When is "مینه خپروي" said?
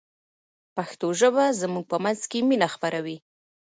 2.49-3.17